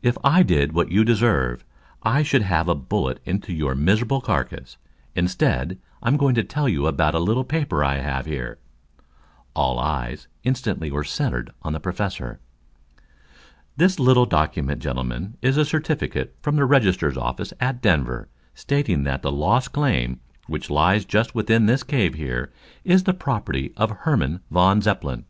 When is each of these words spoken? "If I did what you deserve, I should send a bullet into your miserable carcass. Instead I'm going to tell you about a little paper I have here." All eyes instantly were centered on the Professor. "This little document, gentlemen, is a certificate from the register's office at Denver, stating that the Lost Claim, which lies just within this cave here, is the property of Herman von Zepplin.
"If 0.00 0.16
I 0.22 0.44
did 0.44 0.74
what 0.74 0.92
you 0.92 1.04
deserve, 1.04 1.64
I 2.04 2.22
should 2.22 2.42
send 2.46 2.68
a 2.68 2.74
bullet 2.76 3.18
into 3.24 3.52
your 3.52 3.74
miserable 3.74 4.20
carcass. 4.20 4.76
Instead 5.16 5.76
I'm 6.04 6.16
going 6.16 6.36
to 6.36 6.44
tell 6.44 6.68
you 6.68 6.86
about 6.86 7.16
a 7.16 7.18
little 7.18 7.42
paper 7.42 7.82
I 7.82 7.96
have 7.96 8.26
here." 8.26 8.58
All 9.56 9.80
eyes 9.80 10.28
instantly 10.44 10.92
were 10.92 11.02
centered 11.02 11.52
on 11.62 11.72
the 11.72 11.80
Professor. 11.80 12.38
"This 13.76 13.98
little 13.98 14.24
document, 14.24 14.80
gentlemen, 14.80 15.36
is 15.42 15.56
a 15.56 15.64
certificate 15.64 16.36
from 16.42 16.54
the 16.54 16.64
register's 16.64 17.16
office 17.16 17.52
at 17.58 17.82
Denver, 17.82 18.28
stating 18.54 19.02
that 19.02 19.22
the 19.22 19.32
Lost 19.32 19.72
Claim, 19.72 20.20
which 20.46 20.70
lies 20.70 21.04
just 21.04 21.34
within 21.34 21.66
this 21.66 21.82
cave 21.82 22.14
here, 22.14 22.52
is 22.84 23.02
the 23.02 23.14
property 23.14 23.72
of 23.76 23.90
Herman 23.90 24.42
von 24.48 24.80
Zepplin. 24.80 25.24